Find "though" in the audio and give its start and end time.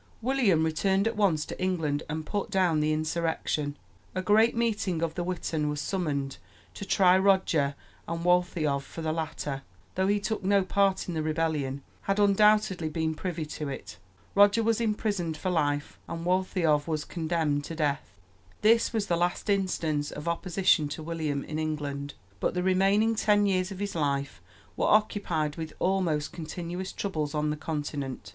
9.93-10.07